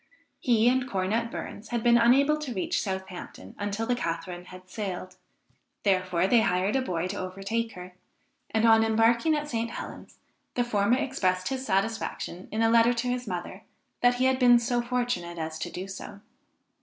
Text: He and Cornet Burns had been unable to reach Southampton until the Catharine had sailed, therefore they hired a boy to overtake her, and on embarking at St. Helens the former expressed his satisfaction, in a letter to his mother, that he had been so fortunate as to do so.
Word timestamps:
He 0.39 0.67
and 0.67 0.89
Cornet 0.89 1.29
Burns 1.29 1.67
had 1.69 1.83
been 1.83 1.95
unable 1.99 2.39
to 2.39 2.55
reach 2.55 2.81
Southampton 2.81 3.53
until 3.59 3.85
the 3.85 3.93
Catharine 3.93 4.45
had 4.45 4.67
sailed, 4.67 5.15
therefore 5.83 6.25
they 6.25 6.41
hired 6.41 6.75
a 6.75 6.81
boy 6.81 7.05
to 7.09 7.19
overtake 7.19 7.73
her, 7.73 7.93
and 8.49 8.65
on 8.65 8.83
embarking 8.83 9.35
at 9.35 9.47
St. 9.47 9.69
Helens 9.69 10.17
the 10.55 10.63
former 10.63 10.97
expressed 10.97 11.49
his 11.49 11.63
satisfaction, 11.67 12.47
in 12.51 12.63
a 12.63 12.71
letter 12.71 12.93
to 12.95 13.09
his 13.09 13.27
mother, 13.27 13.61
that 14.01 14.15
he 14.15 14.25
had 14.25 14.39
been 14.39 14.57
so 14.57 14.81
fortunate 14.81 15.37
as 15.37 15.59
to 15.59 15.69
do 15.69 15.87
so. 15.87 16.21